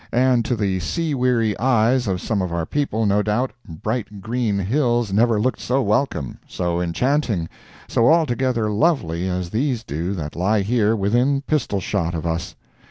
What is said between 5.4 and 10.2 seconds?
so welcome, so enchanting, so altogether lovely, as these do